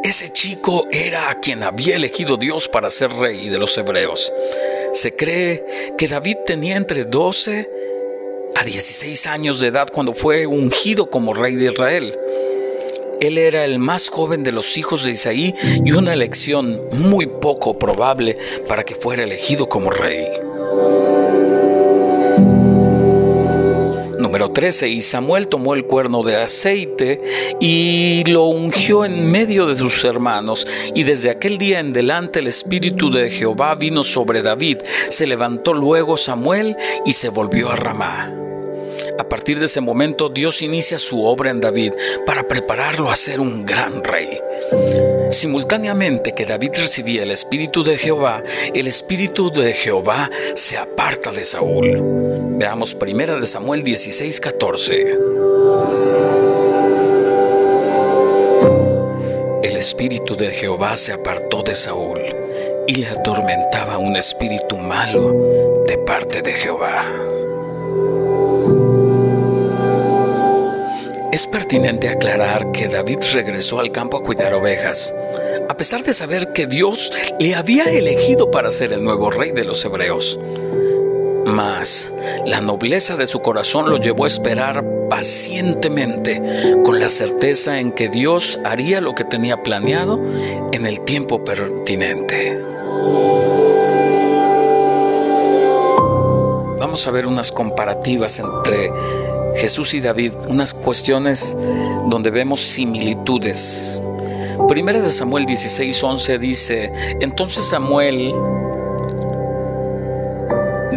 Ese 0.03 0.31
chico 0.33 0.87
era 0.91 1.31
a 1.31 1.39
quien 1.39 1.63
había 1.63 1.95
elegido 1.95 2.37
Dios 2.37 2.67
para 2.67 2.91
ser 2.91 3.11
rey 3.11 3.49
de 3.49 3.57
los 3.57 3.75
hebreos. 3.75 4.31
Se 4.93 5.15
cree 5.15 5.65
que 5.97 6.07
David 6.07 6.37
tenía 6.45 6.75
entre 6.75 7.05
12 7.05 7.69
a 8.55 8.63
16 8.63 9.27
años 9.27 9.59
de 9.59 9.67
edad 9.67 9.89
cuando 9.91 10.13
fue 10.13 10.45
ungido 10.45 11.09
como 11.09 11.33
rey 11.33 11.55
de 11.55 11.71
Israel. 11.71 12.17
Él 13.21 13.37
era 13.37 13.63
el 13.65 13.77
más 13.77 14.09
joven 14.09 14.43
de 14.43 14.51
los 14.51 14.77
hijos 14.77 15.05
de 15.05 15.11
Isaí 15.11 15.53
y 15.85 15.91
una 15.91 16.11
elección 16.11 16.81
muy 16.91 17.27
poco 17.27 17.77
probable 17.77 18.35
para 18.67 18.83
que 18.83 18.95
fuera 18.95 19.23
elegido 19.23 19.69
como 19.69 19.91
rey. 19.91 20.27
Número 24.17 24.49
13. 24.49 24.89
Y 24.89 25.01
Samuel 25.01 25.47
tomó 25.49 25.75
el 25.75 25.85
cuerno 25.85 26.23
de 26.23 26.37
aceite 26.37 27.21
y 27.59 28.23
lo 28.25 28.45
ungió 28.45 29.05
en 29.05 29.29
medio 29.29 29.67
de 29.67 29.77
sus 29.77 30.03
hermanos. 30.03 30.65
Y 30.95 31.03
desde 31.03 31.29
aquel 31.29 31.59
día 31.59 31.79
en 31.79 31.93
delante 31.93 32.39
el 32.39 32.47
Espíritu 32.47 33.11
de 33.11 33.29
Jehová 33.29 33.75
vino 33.75 34.03
sobre 34.03 34.41
David. 34.41 34.79
Se 35.09 35.27
levantó 35.27 35.75
luego 35.75 36.17
Samuel 36.17 36.75
y 37.05 37.13
se 37.13 37.29
volvió 37.29 37.69
a 37.69 37.75
Ramá. 37.75 38.40
A 39.21 39.29
partir 39.29 39.59
de 39.59 39.67
ese 39.67 39.81
momento 39.81 40.29
Dios 40.29 40.63
inicia 40.63 40.97
su 40.97 41.23
obra 41.23 41.51
en 41.51 41.61
David 41.61 41.93
para 42.25 42.47
prepararlo 42.47 43.11
a 43.11 43.15
ser 43.15 43.39
un 43.39 43.67
gran 43.67 44.03
rey. 44.03 44.39
Simultáneamente 45.29 46.31
que 46.33 46.43
David 46.43 46.71
recibía 46.77 47.21
el 47.21 47.29
espíritu 47.29 47.83
de 47.83 47.99
Jehová, 47.99 48.41
el 48.73 48.87
espíritu 48.87 49.51
de 49.51 49.73
Jehová 49.73 50.27
se 50.55 50.75
aparta 50.75 51.29
de 51.31 51.45
Saúl. 51.45 51.99
Veamos 52.57 52.95
1 52.95 53.39
de 53.39 53.45
Samuel 53.45 53.83
16:14. 53.83 55.15
El 59.61 59.77
espíritu 59.77 60.35
de 60.35 60.49
Jehová 60.49 60.97
se 60.97 61.13
apartó 61.13 61.61
de 61.61 61.75
Saúl 61.75 62.19
y 62.87 62.95
le 62.95 63.07
atormentaba 63.07 63.99
un 63.99 64.15
espíritu 64.15 64.79
malo 64.79 65.85
de 65.85 65.99
parte 65.99 66.41
de 66.41 66.53
Jehová. 66.53 67.05
Es 71.41 71.47
pertinente 71.47 72.07
aclarar 72.07 72.71
que 72.71 72.87
David 72.87 73.17
regresó 73.33 73.79
al 73.79 73.91
campo 73.91 74.17
a 74.17 74.21
cuidar 74.21 74.53
ovejas, 74.53 75.11
a 75.67 75.75
pesar 75.75 76.03
de 76.03 76.13
saber 76.13 76.53
que 76.53 76.67
Dios 76.67 77.11
le 77.39 77.55
había 77.55 77.85
elegido 77.85 78.51
para 78.51 78.69
ser 78.69 78.93
el 78.93 79.03
nuevo 79.03 79.31
rey 79.31 79.51
de 79.51 79.63
los 79.63 79.83
hebreos. 79.83 80.39
Mas 81.47 82.11
la 82.45 82.61
nobleza 82.61 83.15
de 83.15 83.25
su 83.25 83.41
corazón 83.41 83.89
lo 83.89 83.97
llevó 83.97 84.25
a 84.25 84.27
esperar 84.27 84.85
pacientemente, 85.09 86.39
con 86.85 86.99
la 86.99 87.09
certeza 87.09 87.79
en 87.79 87.91
que 87.91 88.07
Dios 88.07 88.59
haría 88.63 89.01
lo 89.01 89.15
que 89.15 89.23
tenía 89.23 89.63
planeado 89.63 90.21
en 90.71 90.85
el 90.85 91.01
tiempo 91.01 91.43
pertinente. 91.43 92.61
Vamos 96.77 97.07
a 97.07 97.11
ver 97.11 97.25
unas 97.25 97.51
comparativas 97.51 98.37
entre 98.37 98.91
Jesús 99.55 99.93
y 99.93 100.01
David, 100.01 100.33
unas 100.47 100.73
cuestiones 100.73 101.55
donde 102.09 102.31
vemos 102.31 102.61
similitudes. 102.61 104.01
Primera 104.67 105.01
de 105.01 105.09
Samuel 105.09 105.45
16:11 105.45 106.37
dice, 106.39 106.91
entonces 107.19 107.65
Samuel 107.65 108.33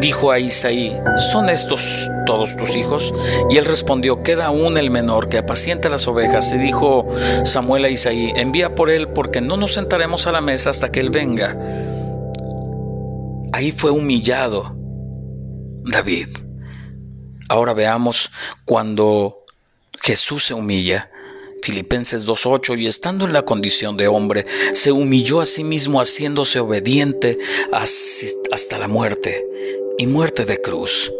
dijo 0.00 0.30
a 0.30 0.38
Isaí, 0.38 0.96
¿son 1.32 1.48
estos 1.48 2.10
todos 2.26 2.56
tus 2.56 2.76
hijos? 2.76 3.14
Y 3.50 3.56
él 3.56 3.64
respondió, 3.64 4.22
queda 4.22 4.46
aún 4.46 4.76
el 4.76 4.90
menor 4.90 5.28
que 5.28 5.38
apacienta 5.38 5.88
las 5.88 6.06
ovejas. 6.06 6.52
Y 6.52 6.58
dijo 6.58 7.06
Samuel 7.44 7.84
a 7.84 7.90
Isaí, 7.90 8.32
envía 8.36 8.74
por 8.74 8.90
él 8.90 9.08
porque 9.08 9.40
no 9.40 9.56
nos 9.56 9.74
sentaremos 9.74 10.26
a 10.26 10.32
la 10.32 10.40
mesa 10.40 10.70
hasta 10.70 10.90
que 10.90 11.00
él 11.00 11.10
venga. 11.10 11.56
Ahí 13.52 13.72
fue 13.72 13.90
humillado 13.90 14.76
David 15.84 16.28
Ahora 17.48 17.74
veamos 17.74 18.30
cuando 18.64 19.44
Jesús 20.00 20.44
se 20.44 20.54
humilla. 20.54 21.10
Filipenses 21.62 22.26
2.8, 22.26 22.78
y 22.78 22.86
estando 22.86 23.24
en 23.24 23.32
la 23.32 23.46
condición 23.46 23.96
de 23.96 24.06
hombre, 24.06 24.44
se 24.74 24.92
humilló 24.92 25.40
a 25.40 25.46
sí 25.46 25.64
mismo 25.64 25.98
haciéndose 25.98 26.60
obediente 26.60 27.38
hasta 27.72 28.78
la 28.78 28.86
muerte 28.86 29.46
y 29.96 30.06
muerte 30.06 30.44
de 30.44 30.60
cruz. 30.60 31.10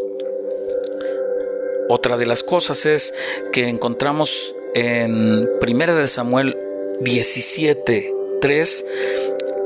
Otra 1.89 2.19
de 2.19 2.27
las 2.27 2.43
cosas 2.43 2.85
es 2.85 3.15
que 3.53 3.69
encontramos 3.69 4.55
en 4.75 5.49
1 5.63 5.95
de 5.95 6.09
Samuel 6.09 6.59
17.3 7.01 8.85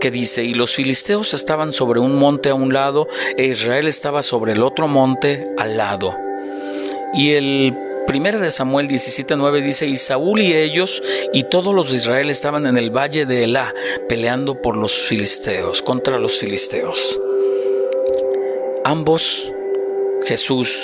que 0.01 0.11
dice, 0.13 0.45
y 0.45 0.55
los 0.55 0.77
filisteos 0.77 1.35
estaban 1.35 1.73
sobre 1.73 1.99
un 1.99 2.15
monte 2.15 2.51
a 2.51 2.55
un 2.55 2.73
lado 2.73 3.09
e 3.37 3.47
Israel 3.47 3.89
estaba 3.89 4.23
sobre 4.23 4.53
el 4.53 4.63
otro 4.63 4.87
monte 4.87 5.45
al 5.59 5.77
lado. 5.77 6.28
Y 7.15 7.33
el 7.33 7.75
Primera 8.07 8.39
de 8.39 8.51
Samuel 8.51 8.89
17:9 8.89 9.63
dice, 9.63 9.87
y 9.87 9.99
Saúl 9.99 10.41
y 10.41 10.55
ellos 10.55 11.03
y 11.35 11.45
todos 11.45 11.75
los 11.75 11.91
de 11.91 11.97
Israel 11.97 12.31
estaban 12.31 12.67
en 12.67 12.79
el 12.79 12.91
valle 12.91 13.27
de 13.27 13.45
Elá 13.45 13.75
peleando 14.09 14.63
por 14.63 14.79
los 14.79 14.95
filisteos, 15.03 15.83
contra 15.83 16.19
los 16.19 16.39
filisteos. 16.39 17.21
Ambos, 18.85 19.53
Jesús 20.25 20.79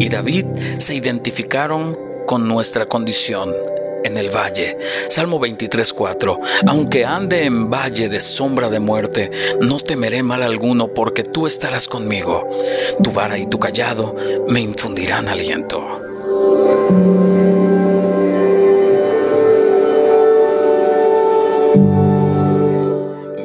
y 0.00 0.08
David, 0.08 0.46
se 0.78 0.96
identificaron 0.96 1.96
con 2.26 2.48
nuestra 2.48 2.86
condición 2.86 3.54
en 4.04 4.16
el 4.16 4.30
valle. 4.30 4.76
Salmo 5.08 5.38
23:4. 5.38 6.38
Aunque 6.66 7.04
ande 7.04 7.44
en 7.44 7.70
valle 7.70 8.08
de 8.08 8.20
sombra 8.20 8.68
de 8.68 8.80
muerte, 8.80 9.30
no 9.60 9.80
temeré 9.80 10.22
mal 10.22 10.42
alguno 10.42 10.88
porque 10.88 11.22
tú 11.22 11.46
estarás 11.46 11.88
conmigo. 11.88 12.48
Tu 13.02 13.10
vara 13.10 13.38
y 13.38 13.46
tu 13.46 13.58
callado 13.58 14.14
me 14.48 14.60
infundirán 14.60 15.28
aliento. 15.28 16.00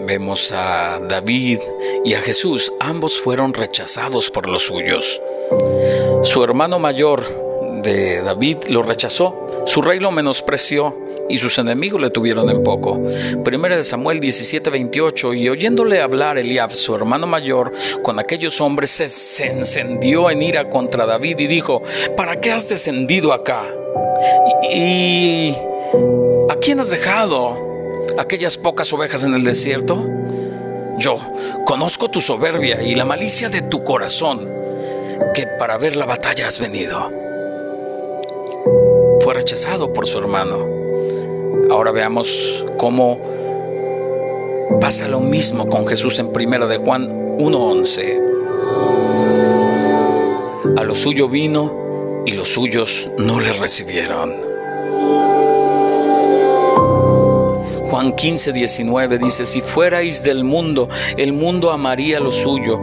Vemos 0.06 0.52
a 0.54 1.00
David 1.10 1.60
y 2.06 2.14
a 2.14 2.22
Jesús, 2.22 2.72
ambos 2.80 3.20
fueron 3.20 3.54
rechazados 3.54 4.32
por 4.32 4.48
los 4.48 4.64
suyos. 4.64 5.22
Su 6.24 6.44
hermano 6.44 6.80
mayor 6.80 7.45
de 7.86 8.22
David 8.22 8.58
lo 8.68 8.82
rechazó, 8.82 9.64
su 9.66 9.82
rey 9.82 10.00
lo 10.00 10.12
menospreció 10.12 10.96
y 11.30 11.38
sus 11.38 11.58
enemigos 11.60 12.02
le 12.02 12.10
tuvieron 12.10 12.50
en 12.50 12.64
poco. 12.64 13.00
Primera 13.44 13.78
de 13.78 13.84
Samuel 13.84 14.20
17:28 14.20 15.34
y 15.38 15.50
oyéndole 15.50 16.02
hablar 16.02 16.38
Eliab, 16.38 16.72
su 16.72 16.96
hermano 16.96 17.28
mayor, 17.28 17.72
con 18.02 18.20
aquellos 18.20 18.60
hombres 18.60 18.90
se, 18.92 19.08
se 19.08 19.48
encendió 19.48 20.30
en 20.30 20.42
ira 20.42 20.70
contra 20.70 21.06
David 21.06 21.40
y 21.40 21.48
dijo, 21.48 21.84
¿para 22.18 22.42
qué 22.42 22.52
has 22.52 22.68
descendido 22.70 23.32
acá? 23.32 23.64
¿Y 24.64 25.56
a 26.50 26.56
quién 26.56 26.80
has 26.80 26.90
dejado 26.90 27.56
aquellas 28.18 28.58
pocas 28.58 28.92
ovejas 28.94 29.24
en 29.24 29.36
el 29.36 29.44
desierto? 29.44 30.04
Yo 30.98 31.18
conozco 31.66 32.10
tu 32.10 32.20
soberbia 32.22 32.82
y 32.82 32.96
la 32.96 33.06
malicia 33.06 33.50
de 33.50 33.62
tu 33.62 33.84
corazón, 33.84 34.50
que 35.34 35.46
para 35.60 35.78
ver 35.78 35.96
la 35.96 36.06
batalla 36.06 36.48
has 36.48 36.60
venido. 36.60 37.25
Fue 39.26 39.34
rechazado 39.34 39.92
por 39.92 40.06
su 40.06 40.20
hermano. 40.20 40.68
Ahora 41.72 41.92
veamos 41.92 42.64
cómo 42.78 43.18
pasa 44.80 45.08
lo 45.08 45.20
mismo 45.20 45.68
con 45.68 45.88
Jesús 45.88 46.20
en 46.20 46.32
primera 46.32 46.68
de 46.68 46.78
Juan 46.78 47.10
1:11. 47.40 48.22
A 50.78 50.84
lo 50.84 50.94
suyo 50.94 51.28
vino 51.28 52.24
y 52.28 52.34
los 52.34 52.50
suyos 52.50 53.10
no 53.18 53.40
le 53.40 53.52
recibieron. 53.54 54.36
Juan 57.90 58.14
15, 58.16 58.54
19 58.54 59.18
dice, 59.18 59.48
si 59.48 59.62
fuerais 59.62 60.22
del 60.22 60.44
mundo, 60.44 60.88
el 61.18 61.34
mundo 61.34 61.72
amaría 61.72 62.20
lo 62.20 62.32
suyo, 62.32 62.80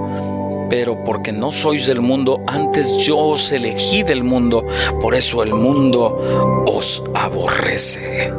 pero 0.73 0.97
porque 1.05 1.33
no 1.33 1.53
sois 1.53 1.87
del 1.87 2.01
mundo, 2.01 2.43
antes 2.47 2.97
yo 2.97 3.19
os 3.19 3.53
elegí 3.53 4.03
del 4.03 4.25
mundo, 4.25 4.65
por 5.03 5.15
eso 5.15 5.43
el 5.43 5.53
mundo 5.53 6.65
os 6.67 7.03
aborrece. 7.13 8.33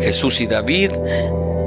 Jesús 0.00 0.40
y 0.40 0.46
David 0.46 0.92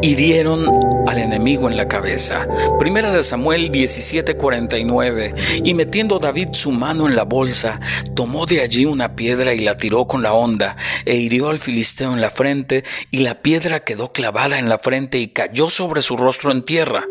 hirieron 0.02 0.66
al 1.08 1.18
enemigo 1.18 1.70
en 1.70 1.78
la 1.78 1.88
cabeza. 1.88 2.48
Primera 2.80 3.12
de 3.12 3.24
Samuel 3.24 3.72
17:49. 3.72 5.34
Y 5.64 5.74
metiendo 5.74 6.20
David 6.20 6.50
su 6.54 6.72
mano 6.72 7.08
en 7.08 7.16
la 7.16 7.24
bolsa, 7.24 7.80
tomó 8.16 8.46
de 8.46 8.62
allí 8.62 8.86
una 8.86 9.16
piedra 9.16 9.54
y 9.54 9.60
la 9.60 9.78
tiró 9.78 10.08
con 10.08 10.22
la 10.22 10.34
honda, 10.34 10.76
e 11.06 11.16
hirió 11.16 11.50
al 11.50 11.60
filisteo 11.60 12.14
en 12.14 12.22
la 12.22 12.30
frente, 12.30 12.84
y 13.12 13.20
la 13.20 13.42
piedra 13.42 13.82
quedó 13.82 14.12
clavada 14.12 14.60
en 14.60 14.70
la 14.70 14.80
frente 14.80 15.20
y 15.20 15.28
cayó 15.28 15.70
sobre 15.70 16.02
su 16.02 16.18
rostro 16.18 16.52
en 16.52 16.64
tierra. 16.64 17.06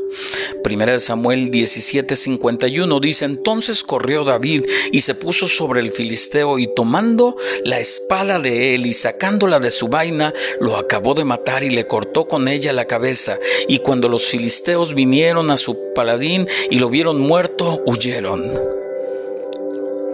Primera 0.62 0.92
de 0.92 1.00
Samuel 1.00 1.50
17:51 1.50 3.00
dice, 3.00 3.24
entonces 3.24 3.82
corrió 3.82 4.24
David 4.24 4.64
y 4.92 5.00
se 5.00 5.14
puso 5.14 5.48
sobre 5.48 5.80
el 5.80 5.92
filisteo 5.92 6.58
y 6.58 6.72
tomando 6.74 7.36
la 7.64 7.78
espada 7.78 8.38
de 8.38 8.74
él 8.74 8.86
y 8.86 8.92
sacándola 8.92 9.60
de 9.60 9.70
su 9.70 9.88
vaina, 9.88 10.32
lo 10.60 10.76
acabó 10.76 11.14
de 11.14 11.24
matar 11.24 11.64
y 11.64 11.70
le 11.70 11.86
cortó 11.86 12.26
con 12.26 12.48
ella 12.48 12.72
la 12.72 12.86
cabeza. 12.86 13.38
Y 13.68 13.78
cuando 13.82 14.08
los 14.08 14.24
filisteos 14.24 14.94
vinieron 14.94 15.50
a 15.50 15.56
su 15.56 15.92
paladín 15.94 16.46
y 16.70 16.78
lo 16.78 16.88
vieron 16.88 17.20
muerto, 17.20 17.80
huyeron. 17.86 18.72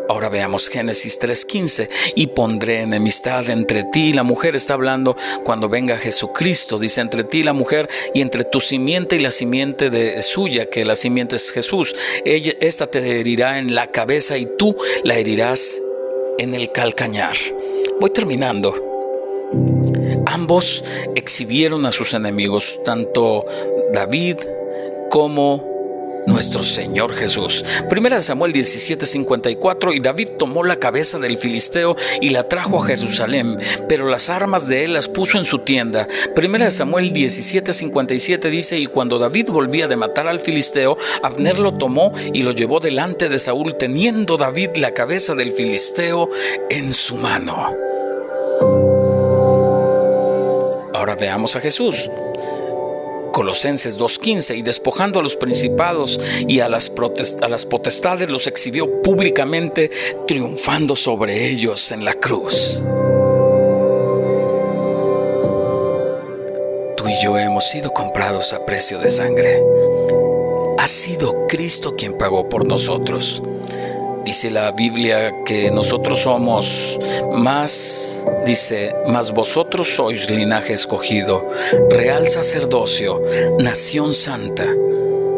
Ahora 0.09 0.31
veamos 0.31 0.71
Génesis 0.71 1.19
3:15, 1.21 1.91
y 2.15 2.29
pondré 2.29 2.81
enemistad 2.81 3.51
entre 3.51 3.85
ti 3.85 4.09
y 4.09 4.13
la 4.15 4.23
mujer. 4.23 4.57
Está 4.57 4.73
hablando 4.73 5.17
cuando 5.45 5.69
venga 5.69 5.99
Jesucristo, 5.99 6.79
dice 6.79 7.03
entre 7.03 7.25
ti 7.25 7.41
y 7.41 7.43
la 7.43 7.53
mujer 7.53 7.91
y 8.15 8.23
entre 8.23 8.45
tu 8.45 8.61
simiente 8.61 9.17
y 9.17 9.19
la 9.19 9.31
simiente 9.31 9.91
de 9.91 10.23
suya, 10.23 10.71
que 10.71 10.87
la 10.87 10.97
simiente 10.97 11.37
es 11.37 11.51
Jesús. 11.51 11.95
Ella, 12.25 12.55
esta 12.61 12.87
te 12.87 13.21
herirá 13.21 13.59
en 13.59 13.75
la 13.75 13.91
cabeza 13.91 14.39
y 14.39 14.47
tú 14.57 14.75
la 15.05 15.19
herirás 15.19 15.79
en 16.39 16.55
el 16.55 16.73
calcañar. 16.73 17.37
Voy 18.01 18.11
terminando. 18.11 19.98
Ambos 20.29 20.85
exhibieron 21.14 21.87
a 21.87 21.93
sus 21.93 22.12
enemigos, 22.12 22.79
tanto 22.85 23.47
David 23.95 24.37
como 25.11 25.64
nuestro 26.27 26.62
Señor 26.62 27.14
Jesús. 27.14 27.64
Primera 27.88 28.21
Samuel 28.21 28.53
17:54 28.53 29.95
y 29.95 30.01
David 30.01 30.29
tomó 30.38 30.64
la 30.64 30.77
cabeza 30.77 31.19
del 31.19 31.38
filisteo 31.38 31.97
y 32.21 32.29
la 32.29 32.47
trajo 32.47 32.83
a 32.83 32.87
Jerusalén, 32.87 33.57
pero 33.88 34.11
las 34.11 34.29
armas 34.29 34.69
de 34.69 34.85
él 34.85 34.93
las 34.93 35.09
puso 35.09 35.38
en 35.38 35.47
su 35.47 35.61
tienda. 35.61 36.07
Primera 36.35 36.71
Samuel 36.71 37.14
17:57 37.14 38.51
dice, 38.51 38.79
y 38.79 38.87
cuando 38.87 39.19
David 39.19 39.49
volvía 39.49 39.88
de 39.88 39.97
matar 39.97 40.29
al 40.29 40.41
filisteo, 40.41 40.99
Abner 41.23 41.59
lo 41.59 41.73
tomó 41.73 42.12
y 42.35 42.43
lo 42.43 42.53
llevó 42.53 42.81
delante 42.81 43.31
de 43.31 43.38
Saúl, 43.38 43.77
teniendo 43.77 44.37
David 44.37 44.77
la 44.77 44.93
cabeza 44.93 45.35
del 45.35 45.53
filisteo 45.53 46.29
en 46.69 46.93
su 46.93 47.17
mano. 47.17 47.88
Veamos 51.19 51.57
a 51.57 51.61
Jesús. 51.61 52.11
Colosenses 53.33 53.99
2.15, 53.99 54.57
y 54.57 54.63
despojando 54.63 55.21
a 55.21 55.23
los 55.23 55.37
principados 55.37 56.19
y 56.47 56.61
a 56.61 56.69
las, 56.69 56.91
a 57.41 57.49
las 57.49 57.67
potestades 57.67 58.29
los 58.31 58.47
exhibió 58.47 59.01
públicamente, 59.03 59.91
triunfando 60.27 60.97
sobre 60.97 61.49
ellos 61.49 61.93
en 61.93 62.05
la 62.05 62.15
cruz. 62.15 62.83
Tú 66.97 67.09
y 67.09 67.23
yo 67.23 67.39
hemos 67.39 67.69
sido 67.69 67.91
comprados 67.91 68.53
a 68.53 68.67
precio 68.67 68.99
de 68.99 69.09
sangre. 69.09 69.63
Ha 70.79 70.87
sido 70.89 71.47
Cristo 71.47 71.95
quien 71.97 72.19
pagó 72.19 72.49
por 72.49 72.67
nosotros. 72.67 73.43
Dice 74.29 74.51
la 74.51 74.73
Biblia 74.73 75.33
que 75.47 75.71
nosotros 75.71 76.21
somos 76.21 77.01
más, 77.33 78.27
dice, 78.45 78.95
más 79.07 79.33
vosotros 79.33 79.88
sois 79.97 80.29
linaje 80.29 80.75
escogido, 80.75 81.49
real 81.88 82.29
sacerdocio, 82.29 83.23
nación 83.59 84.12
santa, 84.12 84.67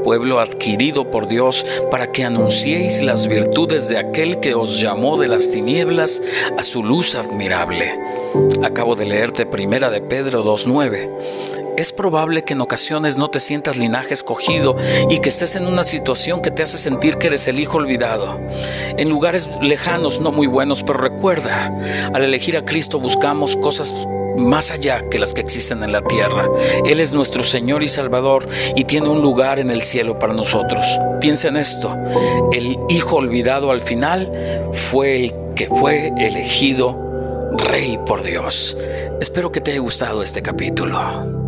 pueblo 0.02 0.40
adquirido 0.40 1.08
por 1.08 1.28
Dios 1.28 1.64
para 1.92 2.10
que 2.10 2.24
anunciéis 2.24 3.00
las 3.00 3.28
virtudes 3.28 3.86
de 3.86 3.98
aquel 3.98 4.40
que 4.40 4.56
os 4.56 4.80
llamó 4.80 5.16
de 5.16 5.28
las 5.28 5.52
tinieblas 5.52 6.20
a 6.58 6.64
su 6.64 6.82
luz 6.82 7.14
admirable. 7.14 7.96
Acabo 8.64 8.96
de 8.96 9.06
leerte 9.06 9.46
primera 9.46 9.88
de 9.90 10.00
Pedro 10.00 10.42
2.9 10.42 11.10
es 11.80 11.92
probable 11.92 12.42
que 12.42 12.52
en 12.52 12.60
ocasiones 12.60 13.16
no 13.16 13.30
te 13.30 13.40
sientas 13.40 13.78
linaje 13.78 14.12
escogido 14.12 14.76
y 15.08 15.18
que 15.18 15.30
estés 15.30 15.56
en 15.56 15.66
una 15.66 15.82
situación 15.82 16.42
que 16.42 16.50
te 16.50 16.62
hace 16.62 16.76
sentir 16.76 17.16
que 17.16 17.28
eres 17.28 17.48
el 17.48 17.58
hijo 17.58 17.78
olvidado. 17.78 18.38
En 18.98 19.08
lugares 19.08 19.48
lejanos, 19.62 20.20
no 20.20 20.30
muy 20.30 20.46
buenos, 20.46 20.82
pero 20.82 20.98
recuerda, 20.98 21.74
al 22.12 22.22
elegir 22.22 22.56
a 22.56 22.64
Cristo 22.64 23.00
buscamos 23.00 23.56
cosas 23.56 23.94
más 24.36 24.70
allá 24.70 25.08
que 25.10 25.18
las 25.18 25.32
que 25.32 25.40
existen 25.40 25.82
en 25.82 25.92
la 25.92 26.02
tierra. 26.02 26.48
Él 26.84 27.00
es 27.00 27.12
nuestro 27.12 27.44
Señor 27.44 27.82
y 27.82 27.88
Salvador 27.88 28.46
y 28.76 28.84
tiene 28.84 29.08
un 29.08 29.22
lugar 29.22 29.58
en 29.58 29.70
el 29.70 29.82
cielo 29.82 30.18
para 30.18 30.34
nosotros. 30.34 30.86
Piensa 31.20 31.48
en 31.48 31.56
esto. 31.56 31.96
El 32.52 32.78
Hijo 32.90 33.16
olvidado 33.16 33.70
al 33.70 33.80
final 33.80 34.30
fue 34.72 35.16
el 35.16 35.34
que 35.54 35.66
fue 35.66 36.12
elegido 36.18 36.96
Rey 37.56 37.98
por 38.06 38.22
Dios. 38.22 38.76
Espero 39.20 39.50
que 39.50 39.60
te 39.60 39.72
haya 39.72 39.80
gustado 39.80 40.22
este 40.22 40.42
capítulo. 40.42 41.39